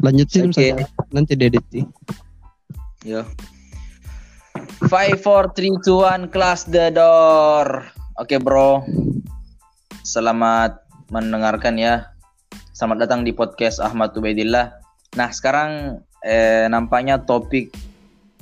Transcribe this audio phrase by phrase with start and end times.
[0.00, 0.80] Lanjutin saja.
[1.12, 1.64] Nanti diedit.
[3.04, 3.24] Yo.
[4.88, 7.84] Five, four, three, two, one, close the door.
[8.16, 8.84] Oke bro,
[10.04, 10.80] selamat
[11.12, 12.12] mendengarkan ya.
[12.72, 14.72] Selamat datang di podcast Ahmad Ubaidillah.
[15.20, 17.68] Nah sekarang eh, nampaknya topik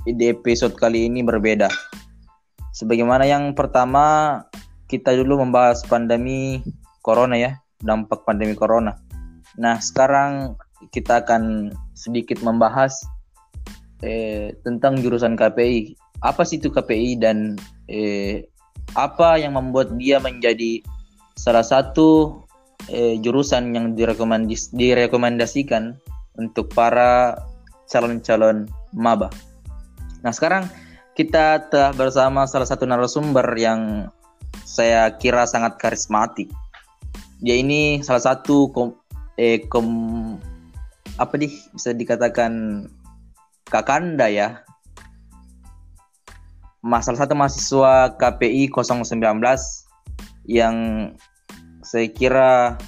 [0.06, 1.70] di episode kali ini berbeda.
[2.70, 4.46] Sebagaimana yang pertama
[4.86, 6.62] kita dulu membahas pandemi
[7.02, 8.94] corona ya, dampak pandemi corona.
[9.58, 10.54] Nah sekarang
[10.94, 12.94] kita akan sedikit membahas
[14.02, 15.98] eh, tentang jurusan KPI.
[16.22, 17.58] Apa sih itu KPI dan
[17.90, 18.46] eh,
[18.96, 20.82] apa yang membuat dia menjadi
[21.38, 22.42] salah satu
[22.90, 25.98] eh, jurusan yang direkomendis direkomendasikan
[26.38, 27.38] untuk para
[27.90, 29.30] calon-calon maba.
[30.22, 30.66] Nah sekarang
[31.18, 34.10] kita telah bersama salah satu narasumber yang
[34.62, 36.46] saya kira sangat karismatik.
[37.42, 38.94] Dia ini salah satu kom,
[39.34, 39.86] eh, kom,
[41.18, 42.86] apa nih bisa dikatakan
[43.66, 44.62] kakanda ya.
[46.78, 49.18] Mas, salah satu mahasiswa KPI 019
[50.46, 50.76] yang
[51.82, 52.78] saya kira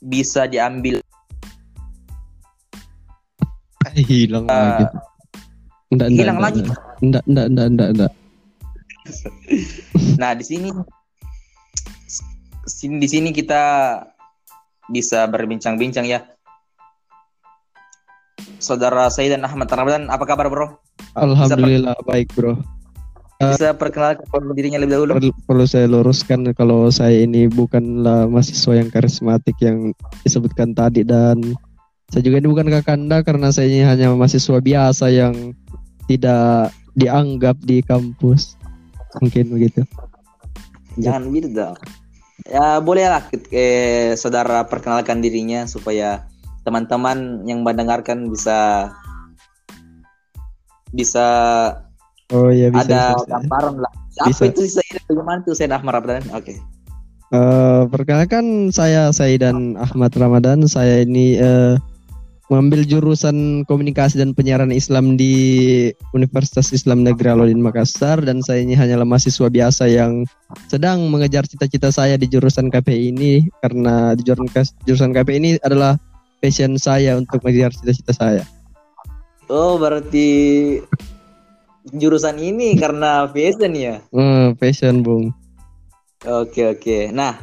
[0.00, 0.98] bisa diambil
[3.90, 4.84] Eh, hilang Eh, lagi.
[5.90, 6.60] Enggak, hilang enggak, lagi.
[7.02, 8.12] Enggak, enggak, enggak, enggak, enggak.
[10.20, 10.68] Nah, di sini
[13.00, 13.62] di sini kita
[14.88, 16.22] bisa berbincang-bincang ya.
[18.60, 20.76] Saudara saya dan Ahmad Ramadan, apa kabar, Bro?
[21.16, 22.60] Alhamdulillah baik, Bro.
[23.40, 25.12] Bisa perkenalkan dirinya lebih dahulu.
[25.16, 31.40] Perlu, perlu saya luruskan kalau saya ini bukanlah mahasiswa yang karismatik yang disebutkan tadi dan
[32.12, 35.56] saya juga ini bukan kakanda karena saya ini hanya mahasiswa biasa yang
[36.04, 38.60] tidak dianggap di kampus.
[39.24, 39.88] Mungkin begitu.
[41.00, 41.80] Jangan gitu dong.
[42.44, 46.28] Ya bolehlah eh, saudara perkenalkan dirinya supaya
[46.70, 48.88] teman-teman yang mendengarkan bisa
[50.94, 51.26] bisa
[52.30, 52.86] Oh iya bisa.
[52.86, 53.92] ada bisa, gambaran lah.
[54.22, 54.42] Apa Bisa.
[54.46, 56.22] itu saya bagaimana tuh saya Ahmad Ramadan?
[56.30, 56.54] Oke.
[57.30, 60.62] Eh, perkenalkan saya Saidan Ahmad Ramadan.
[60.70, 61.74] Saya ini eh,
[62.50, 65.34] mengambil jurusan komunikasi dan penyiaran Islam di
[66.14, 70.26] Universitas Islam Negeri Alauddin Makassar dan saya ini hanyalah mahasiswa biasa yang
[70.66, 74.50] sedang mengejar cita-cita saya di jurusan KPI ini karena di jurusan
[74.82, 75.94] jurusan KPI ini adalah
[76.40, 78.44] passion saya untuk mengejar cita-cita saya.
[79.46, 80.28] Oh, berarti
[81.92, 84.00] jurusan ini karena fashion ya.
[84.10, 85.36] Eh, passion, Bung.
[86.24, 87.12] Oke, oke.
[87.12, 87.36] Nah,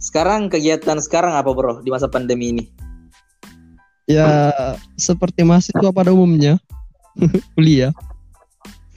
[0.00, 2.64] sekarang kegiatan sekarang apa, Bro, di masa pandemi ini?
[4.10, 4.50] Ya
[4.98, 6.58] seperti mahasiswa pada umumnya
[7.54, 7.94] kuliah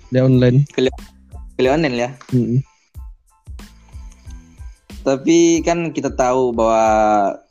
[0.10, 0.66] di online.
[0.74, 2.10] Kuliah online ya.
[2.34, 2.66] Mm.
[5.04, 6.86] Tapi kan kita tahu bahwa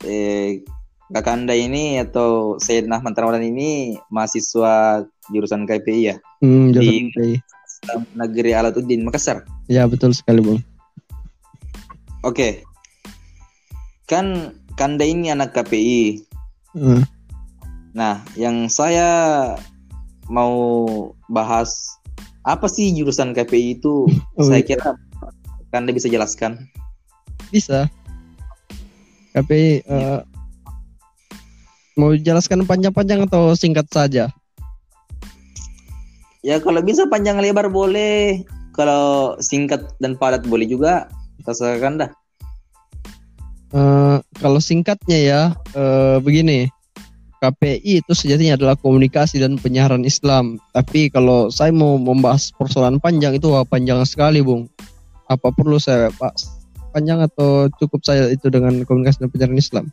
[0.03, 0.65] eh,
[1.13, 6.15] Kakanda ini atau Sayyid Ahmad Ramadan ini mahasiswa jurusan KPI ya.
[6.41, 7.35] Hmm, jurusan Di- KPI.
[8.17, 9.45] Negeri Alauddin Makassar.
[9.69, 10.59] Ya betul sekali bung.
[12.25, 12.65] Oke.
[14.09, 16.25] Kan Kanda ini anak KPI.
[16.73, 17.05] Hmm.
[17.93, 19.53] Nah, yang saya
[20.25, 20.65] mau
[21.29, 21.69] bahas
[22.41, 24.09] apa sih jurusan KPI itu?
[24.33, 24.67] Oh, saya iya.
[24.73, 24.97] kira
[25.69, 26.57] Kanda bisa jelaskan.
[27.53, 27.85] Bisa.
[29.37, 30.19] KPI eh,
[31.97, 34.33] mau jelaskan panjang-panjang atau singkat saja?
[36.43, 38.43] Ya kalau bisa panjang lebar boleh.
[38.73, 41.07] Kalau singkat dan padat boleh juga.
[41.45, 42.07] Terserah Kanda.
[43.73, 45.41] Eh, kalau singkatnya ya
[45.73, 46.69] eh, begini.
[47.43, 50.63] KPI itu sejatinya adalah komunikasi dan penyiaran Islam.
[50.71, 54.71] Tapi kalau saya mau membahas persoalan panjang itu wah, panjang sekali, Bung.
[55.27, 56.47] Apa perlu saya bahas
[56.95, 59.85] panjang atau cukup saya itu dengan komunikasi dan penyiaran Islam?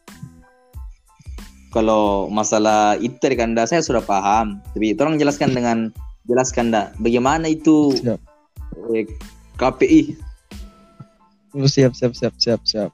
[1.70, 4.58] Kalau masalah itu dari Kanda saya sudah paham.
[4.75, 5.94] Tapi tolong jelaskan dengan
[6.26, 6.91] jelas Kanda.
[6.98, 8.19] Bagaimana itu Siap.
[8.94, 9.06] eh,
[9.54, 10.19] KPI?
[11.55, 12.90] Oh, siap, siap, siap, siap, siap.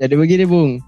[0.00, 0.80] Jadi begini, Bung.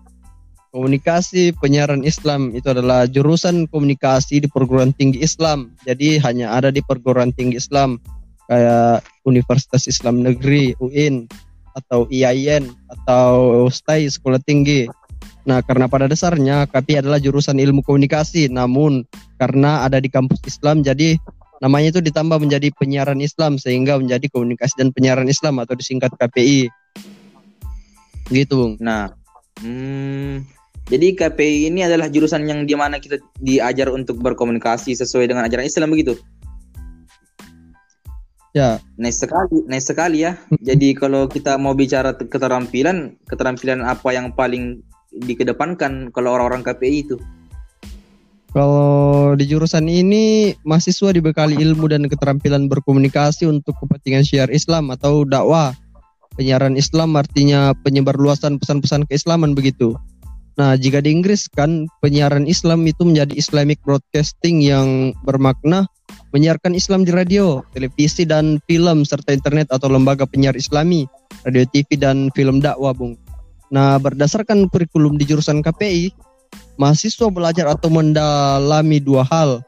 [0.75, 5.70] Komunikasi penyiaran Islam itu adalah jurusan komunikasi di perguruan tinggi Islam.
[5.87, 8.02] Jadi hanya ada di perguruan tinggi Islam
[8.50, 11.30] kayak Universitas Islam Negeri UIN
[11.78, 14.90] atau IAIN atau STAI Sekolah Tinggi.
[15.44, 19.05] Nah, karena pada dasarnya KPI adalah jurusan ilmu komunikasi, namun
[19.37, 21.20] karena ada di kampus Islam jadi
[21.61, 26.73] namanya itu ditambah menjadi penyiaran Islam sehingga menjadi komunikasi dan penyiaran Islam atau disingkat KPI.
[28.32, 28.81] Gitu, Bung.
[28.81, 29.12] Nah,
[29.61, 30.49] hmm,
[30.88, 35.69] jadi KPI ini adalah jurusan yang di mana kita diajar untuk berkomunikasi sesuai dengan ajaran
[35.69, 36.17] Islam begitu.
[38.55, 40.38] Ya, Nice sekali, nice sekali ya.
[40.62, 44.79] Jadi kalau kita mau bicara te- keterampilan, keterampilan apa yang paling
[45.22, 47.16] dikedepankan kalau orang-orang KPI itu?
[48.55, 55.26] Kalau di jurusan ini mahasiswa dibekali ilmu dan keterampilan berkomunikasi untuk kepentingan syiar Islam atau
[55.26, 55.75] dakwah.
[56.38, 59.94] Penyiaran Islam artinya penyebar luasan pesan-pesan keislaman begitu.
[60.55, 65.90] Nah, jika di Inggris kan penyiaran Islam itu menjadi Islamic Broadcasting yang bermakna
[66.31, 71.11] menyiarkan Islam di radio, televisi dan film serta internet atau lembaga penyiar Islami,
[71.43, 73.19] radio TV dan film dakwah, Bung.
[73.75, 76.15] Nah, berdasarkan kurikulum di jurusan KPI,
[76.79, 79.67] mahasiswa belajar atau mendalami dua hal.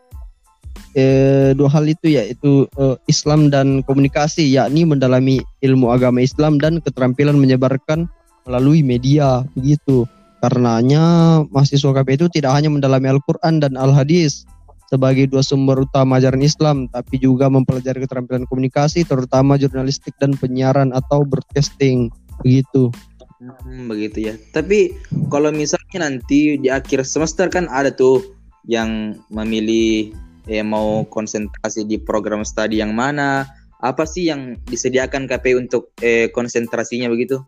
[0.94, 6.78] Eh, dua hal itu yaitu eh, Islam dan komunikasi, yakni mendalami ilmu agama Islam dan
[6.78, 8.06] keterampilan menyebarkan
[8.46, 10.06] melalui media, begitu.
[10.38, 14.46] Karenanya mahasiswa KP itu tidak hanya mendalami Al-Quran dan Al-Hadis
[14.86, 20.94] sebagai dua sumber utama ajaran Islam, tapi juga mempelajari keterampilan komunikasi, terutama jurnalistik dan penyiaran
[20.94, 22.14] atau broadcasting.
[22.46, 22.94] Begitu.
[23.36, 24.34] Hmm, begitu ya.
[24.52, 24.96] Tapi
[25.28, 28.24] kalau misalnya nanti di akhir semester kan ada tuh
[28.64, 30.12] yang memilih
[30.48, 33.44] eh, mau konsentrasi di program studi yang mana,
[33.84, 37.44] apa sih yang disediakan KP untuk eh, konsentrasinya begitu?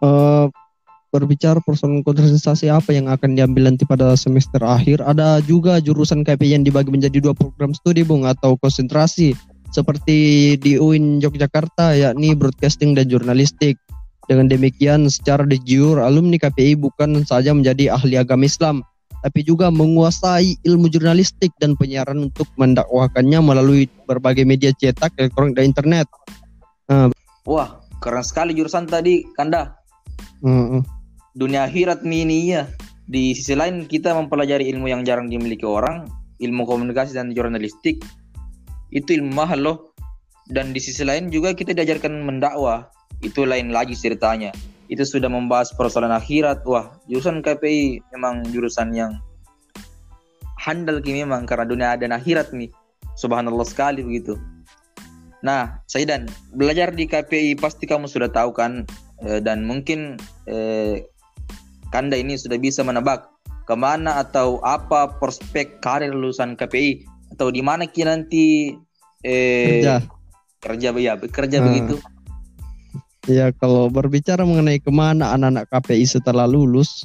[0.00, 0.48] Uh,
[1.12, 6.44] berbicara persoalan konsentrasi apa yang akan diambil nanti pada semester akhir, ada juga jurusan KP
[6.44, 9.32] yang dibagi menjadi dua program studi, Bung, atau konsentrasi
[9.72, 13.76] seperti di UIN Yogyakarta yakni broadcasting dan jurnalistik.
[14.26, 18.82] Dengan demikian, secara de jure, alumni KPI bukan saja menjadi ahli agama Islam,
[19.22, 25.64] tapi juga menguasai ilmu jurnalistik dan penyiaran untuk mendakwahkannya melalui berbagai media cetak, elektronik, dan
[25.70, 26.06] internet.
[26.90, 27.14] Nah,
[27.46, 29.78] Wah, keren sekali jurusan tadi, Kanda.
[30.42, 30.82] Uh, uh
[31.36, 32.64] dunia akhirat mini ya.
[33.06, 36.08] Di sisi lain kita mempelajari ilmu yang jarang dimiliki orang,
[36.42, 38.02] ilmu komunikasi dan jurnalistik.
[38.90, 39.78] Itu ilmu mahal loh.
[40.50, 42.90] Dan di sisi lain juga kita diajarkan mendakwah.
[43.20, 44.52] Itu lain lagi ceritanya.
[44.86, 46.62] Itu sudah membahas persoalan akhirat.
[46.68, 49.18] Wah, jurusan KPI memang jurusan yang
[50.56, 52.70] handal kini memang karena dunia dan akhirat nih.
[53.16, 54.36] Subhanallah sekali begitu.
[55.44, 56.26] Nah, Saidan,
[56.56, 58.82] belajar di KPI pasti kamu sudah tahu kan
[59.22, 60.18] eh, dan mungkin
[60.50, 61.06] eh,
[61.94, 63.30] Kanda ini sudah bisa menebak
[63.66, 68.74] ke mana atau apa prospek karir lulusan KPI atau di mana ki nanti
[69.22, 70.02] eh, kerja
[70.62, 71.66] kerja ya bekerja hmm.
[71.66, 71.94] begitu
[73.26, 77.04] ya kalau berbicara mengenai ke mana anak-anak KPI setelah lulus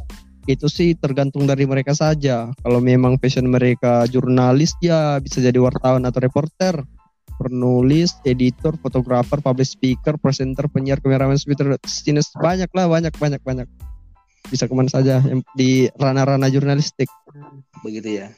[0.50, 2.50] itu sih tergantung dari mereka saja.
[2.66, 6.82] Kalau memang passion mereka jurnalis ya bisa jadi wartawan atau reporter
[7.42, 13.66] penulis, editor, fotografer, public speaker, presenter, penyiar, kameramen, speaker, sinis banyak lah, banyak, banyak, banyak.
[14.50, 17.10] Bisa ke mana saja yang di ranah-ranah jurnalistik.
[17.82, 18.30] Begitu ya.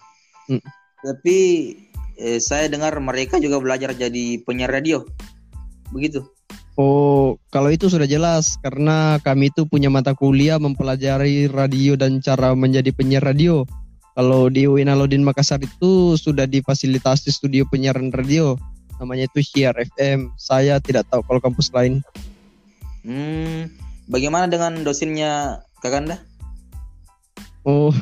[0.43, 0.59] Hmm.
[0.99, 1.71] tapi
[2.19, 5.07] eh, saya dengar mereka juga belajar jadi penyiar radio.
[5.91, 6.23] Begitu
[6.73, 12.57] Oh, kalau itu sudah jelas karena kami itu punya mata kuliah mempelajari radio dan cara
[12.57, 13.61] menjadi penyiar radio.
[14.17, 18.57] Kalau di UIN Alauddin Makassar itu sudah difasilitasi studio penyiaran radio,
[18.97, 20.33] namanya itu Syiar FM.
[20.37, 22.01] Saya tidak tahu kalau kampus lain.
[23.05, 23.69] Hmm,
[24.09, 26.21] bagaimana dengan dosennya Kakanda?
[27.65, 27.93] Oh,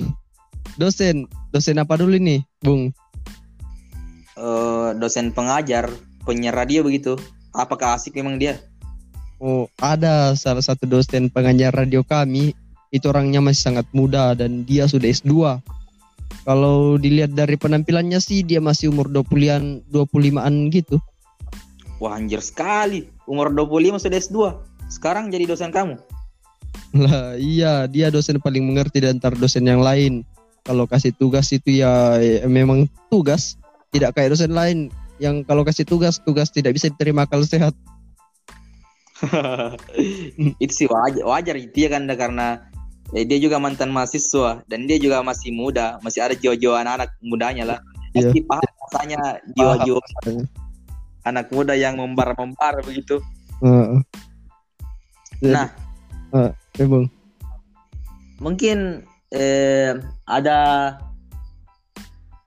[0.79, 1.27] dosen.
[1.51, 2.95] Dosen apa dulu nih, Bung?
[4.39, 5.91] Uh, dosen pengajar,
[6.23, 7.19] penyiar radio begitu.
[7.51, 8.59] Apakah asik memang dia?
[9.41, 12.55] Oh, ada salah satu dosen pengajar radio kami.
[12.91, 15.59] Itu orangnya masih sangat muda dan dia sudah S2.
[16.47, 20.99] Kalau dilihat dari penampilannya sih dia masih umur 20-an, 25-an gitu.
[21.99, 23.07] Wah, anjir sekali.
[23.27, 24.37] Umur 25 sudah S2.
[24.91, 25.95] Sekarang jadi dosen kamu?
[26.91, 30.27] Lah iya dia dosen paling mengerti di antara dosen yang lain.
[30.61, 33.57] Kalau kasih tugas itu ya, ya memang tugas,
[33.89, 37.77] tidak kayak dosen lain yang kalau kasih tugas tugas tidak bisa diterima kalau sehat.
[40.63, 42.65] itu sih wajar, wajar itu ya kan karena
[43.13, 47.63] eh, dia juga mantan mahasiswa dan dia juga masih muda, masih ada jiwa-jiwa anak-anak mudanya
[47.77, 47.79] lah.
[48.17, 48.33] Iya.
[48.33, 49.21] Pasti paham rasanya
[49.53, 50.01] jiwa-jiwa
[51.21, 53.21] anak muda yang membar-membar begitu.
[53.61, 54.01] Uh,
[55.45, 55.69] nah,
[56.33, 56.49] uh,
[56.79, 57.11] Ya, Bang.
[58.41, 59.93] Mungkin eh,
[60.25, 60.59] ada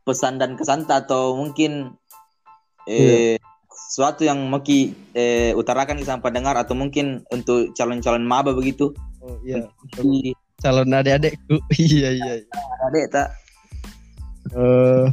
[0.05, 1.97] pesan dan kesan atau mungkin
[2.89, 3.37] eh, yeah.
[3.71, 8.93] sesuatu yang mau eh, utarakan sampai dengar atau mungkin untuk calon-calon maba begitu.
[9.25, 9.65] Oh iya.
[10.61, 11.61] Calon adik-adikku.
[11.81, 12.33] iya iya.
[12.91, 13.29] Adik tak.
[14.53, 15.09] Uh,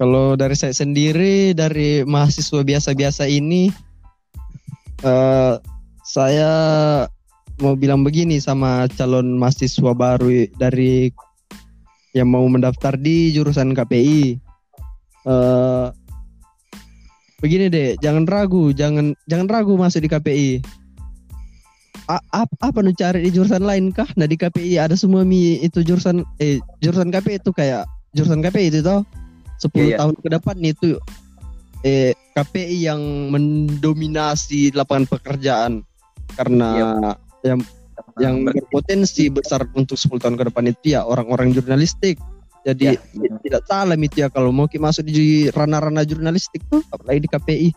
[0.00, 3.68] kalau dari saya sendiri dari mahasiswa biasa-biasa ini
[5.04, 5.60] uh,
[6.04, 6.50] saya
[7.60, 11.12] mau bilang begini sama calon mahasiswa baru dari
[12.16, 14.40] yang mau mendaftar di jurusan KPI.
[15.26, 15.86] Uh, eh,
[17.36, 20.50] begini deh, jangan ragu, jangan jangan ragu masuk di KPI.
[22.06, 24.06] a- ap- apa nu cari di jurusan lain kah?
[24.14, 27.82] Nah di KPI ada semua mi itu jurusan eh jurusan KPI itu kayak
[28.14, 29.02] jurusan KPI itu toh
[29.58, 29.96] 10 Iya, iya.
[29.98, 30.88] tahun ke depan itu
[31.82, 33.02] eh KPI yang
[33.34, 35.82] mendominasi lapangan pekerjaan
[36.38, 36.94] karena
[37.42, 37.58] yang
[38.22, 42.22] yang Ber- berpotensi besar untuk 10 tahun ke depan itu ya orang-orang jurnalistik.
[42.66, 44.26] Jadi Ya, ti- tidak salah itu ya.
[44.26, 47.70] Kalau mau masuk di ranah-ranah jurnalistik tuh apalagi di KPI.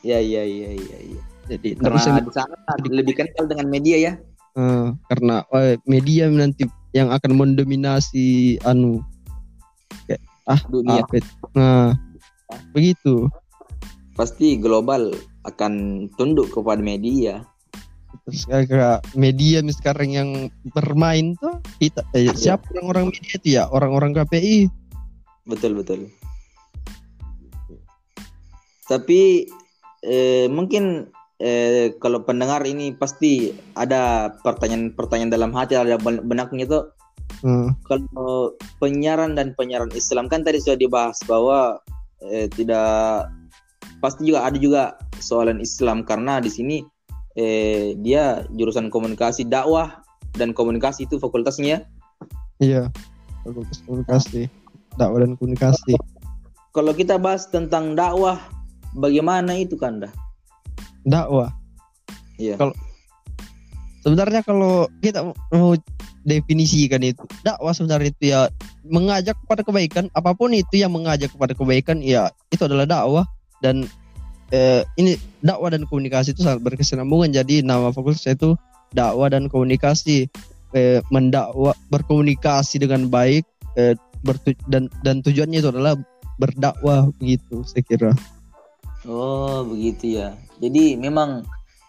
[0.00, 1.20] ya ya ya ya ya.
[1.46, 2.56] Jadi bisa karena di sana
[2.90, 4.12] lebih kental dengan media ya.
[4.58, 8.98] Eh, karena eh, media nanti yang akan mendominasi anu
[10.10, 11.06] kayak ah dunia.
[11.06, 11.20] itu?
[11.54, 11.94] nah
[12.74, 13.30] begitu.
[14.18, 15.14] Pasti global
[15.46, 17.46] akan tunduk kepada media
[18.26, 20.30] terus kayak media nih sekarang yang
[20.74, 23.64] bermain tuh kita eh, siapa orang-orang media itu ya?
[23.70, 24.70] Orang-orang KPI.
[25.46, 26.10] Betul betul.
[28.86, 29.46] Tapi
[30.02, 36.80] eh, mungkin eh, kalau pendengar ini pasti ada pertanyaan-pertanyaan dalam hati ada ben- benaknya itu
[37.40, 38.52] Eh, kalau
[38.82, 41.80] penyiaran dan penyiaran Islam kan tadi sudah dibahas bahwa
[42.20, 43.30] eh, tidak
[44.04, 44.82] pasti juga ada juga
[45.22, 46.04] soalan Islam.
[46.04, 46.84] Karena di sini
[47.38, 50.02] eh, dia jurusan komunikasi dakwah
[50.34, 51.86] dan komunikasi itu fakultasnya.
[52.60, 52.90] Iya
[53.44, 54.46] fakultas komunikasi
[54.98, 55.94] dakwah dan komunikasi.
[56.70, 58.38] Kalau kita bahas tentang dakwah
[58.94, 60.12] bagaimana itu Kanda?
[61.02, 61.50] Dakwah?
[62.38, 62.54] Iya.
[62.60, 62.76] Kalau-
[64.00, 65.74] sebenarnya kalau kita mau
[66.20, 68.40] definisikan itu dakwah sebenarnya itu ya
[68.84, 73.24] mengajak kepada kebaikan apa pun itu yang mengajak kepada kebaikan ya itu adalah dakwah.
[73.60, 73.84] Dan
[74.50, 77.32] eh, ini dakwah dan komunikasi itu sangat berkesinambungan.
[77.34, 78.54] Jadi nama fakultas itu
[78.94, 80.30] dakwah dan komunikasi.
[80.70, 83.42] Eh, mendakwa berkomunikasi dengan baik
[83.74, 85.98] eh, bertu- dan dan tujuannya itu adalah
[86.38, 88.12] berdakwah begitu saya kira.
[89.02, 90.38] Oh begitu ya.
[90.62, 91.42] Jadi memang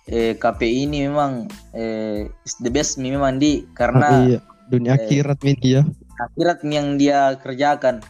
[0.10, 1.46] eh, KPI ini memang
[1.77, 2.25] eh,
[2.58, 4.39] the best memang di Ah, karena iya.
[4.72, 5.84] Dunia eh, akhirat ini ya
[6.22, 8.01] akhirat yang dia kerjakan.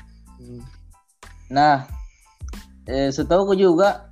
[1.51, 1.87] Nah,
[2.87, 4.10] eh, setahu juga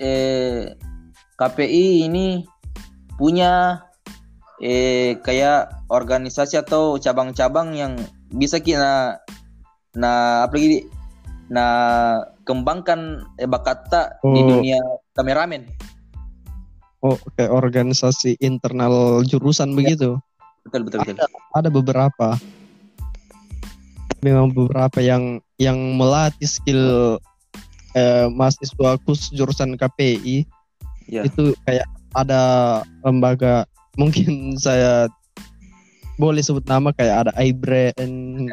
[0.00, 0.72] eh,
[1.36, 2.44] KPI ini
[3.18, 3.82] punya
[4.62, 7.92] eh, kayak organisasi atau cabang-cabang yang
[8.32, 9.20] bisa kita
[9.92, 10.88] nah apalagi
[11.52, 12.16] nah
[12.48, 14.48] kembangkan eh, bakata di Oh.
[14.58, 14.80] dunia
[15.14, 15.68] kameramen.
[17.02, 20.22] Oh, kayak organisasi internal jurusan begitu.
[20.62, 21.26] Betul betul betul.
[21.50, 22.38] Ada beberapa.
[24.22, 27.18] Memang beberapa yang yang melatih skill
[27.94, 30.46] eh, mahasiswa khusus jurusan KPI
[31.10, 31.26] Ya.
[31.26, 31.84] itu kayak
[32.14, 32.42] ada
[33.02, 33.66] lembaga
[34.00, 35.10] mungkin saya
[36.16, 37.90] boleh sebut nama kayak ada Ibre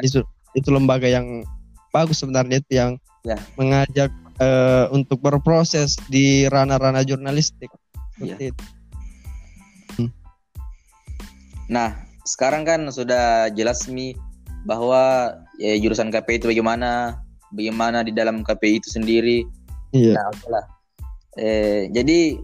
[0.02, 0.20] itu
[0.58, 1.46] itu lembaga yang
[1.94, 3.36] bagus sebenarnya itu yang Ya.
[3.60, 4.08] mengajak
[4.40, 7.68] eh, untuk berproses di ranah-ranah jurnalistik.
[8.16, 8.32] Ya.
[8.32, 8.64] Seperti itu.
[11.70, 14.16] Nah, sekarang kan sudah jelas Mi
[14.66, 17.20] bahwa eh, jurusan KPI itu bagaimana,
[17.52, 19.44] bagaimana di dalam KPI itu sendiri.
[19.90, 20.14] Iya.
[20.18, 20.64] Nah, oke lah.
[21.38, 22.38] Eh, jadi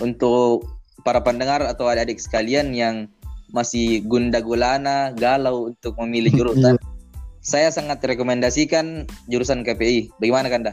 [0.00, 0.64] untuk
[1.04, 3.08] para pendengar atau adik-adik sekalian yang
[3.52, 6.80] masih gunda gulana, galau untuk memilih jurusan,
[7.44, 10.16] saya sangat rekomendasikan jurusan KPI.
[10.16, 10.72] Bagaimana Kanda?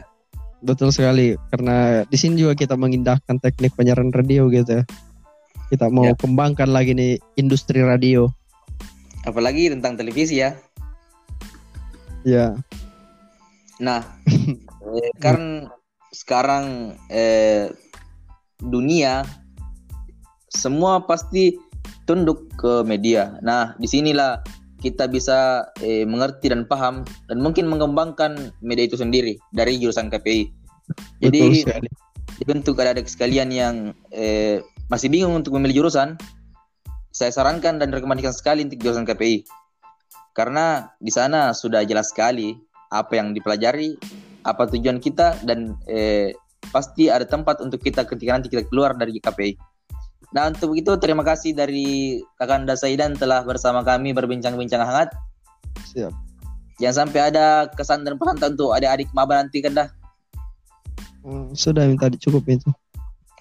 [0.60, 4.80] Betul sekali, karena di sini juga kita mengindahkan teknik penyiaran radio gitu.
[4.80, 4.84] ya.
[5.72, 6.12] Kita mau Ya.
[6.18, 8.28] kembangkan lagi nih industri radio.
[9.24, 10.52] Apalagi tentang televisi ya.
[12.24, 12.52] Ya,
[13.80, 14.04] Nah,
[15.00, 15.66] eh, kan
[16.12, 17.72] sekarang eh,
[18.60, 19.24] dunia
[20.52, 21.56] semua pasti
[22.04, 23.40] tunduk ke media.
[23.40, 24.44] Nah, di sinilah
[24.80, 30.42] kita bisa eh, mengerti dan paham dan mungkin mengembangkan media itu sendiri dari jurusan KPI.
[32.40, 33.74] jadi untuk adik-adik sekalian yang
[34.10, 36.16] eh, masih bingung untuk memilih jurusan,
[37.12, 39.44] saya sarankan dan rekomendasikan sekali untuk jurusan KPI.
[40.34, 42.56] Karena di sana sudah jelas sekali
[42.90, 43.94] apa yang dipelajari,
[44.42, 46.34] apa tujuan kita dan eh,
[46.74, 49.54] pasti ada tempat untuk kita ketika nanti kita keluar dari KPI.
[50.30, 55.10] Nah untuk itu terima kasih dari Kakanda Saidan telah bersama kami berbincang-bincang hangat.
[55.90, 56.14] Siap.
[56.78, 59.88] Jangan sampai ada kesan dan pesan untuk adik-adik maba nanti kan dah.
[61.20, 62.70] Hmm, sudah minta cukup itu.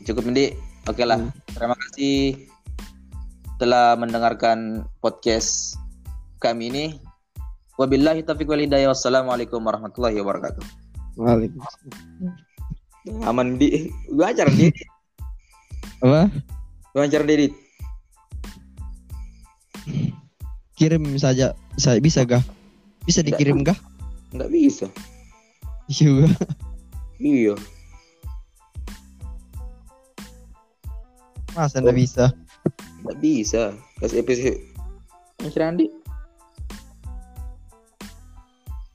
[0.03, 0.51] Cukup Indi.
[0.89, 1.21] Oke lah.
[1.21, 1.31] Hmm.
[1.55, 2.47] Terima kasih
[3.61, 5.79] telah mendengarkan podcast
[6.43, 6.85] kami ini.
[7.79, 8.91] Wabillahi taufiq wal hidayah.
[8.91, 10.59] Wassalamualaikum warahmatullahi wabarakatuh.
[11.15, 13.23] Waalaikumsalam.
[13.23, 14.67] Aman di gua acara di
[16.03, 16.27] Apa?
[16.91, 17.47] gua acara di
[20.75, 21.55] Kirim saja.
[21.79, 22.43] Bisa bisa gak?
[23.07, 23.79] Bisa dikirim gak?
[24.35, 24.91] Enggak bisa.
[25.87, 26.27] Juga.
[27.15, 27.55] Iya.
[31.55, 32.35] Masa nggak bisa?
[33.07, 33.71] Nggak bisa.
[34.03, 34.59] Kasih episode.
[35.39, 35.98] Mas Randi.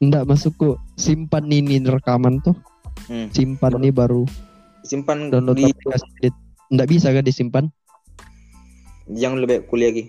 [0.05, 2.53] Enggak masukku simpan ini rekaman tuh.
[3.09, 3.33] Hmm.
[3.33, 4.29] Simpan nih baru
[4.85, 6.05] Simpan download di aplikasi.
[6.21, 6.35] edit.
[6.69, 7.65] Enggak bisa kan disimpan?
[9.05, 10.05] jangan lebih kuliah lagi.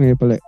[0.00, 0.40] Iya, boleh.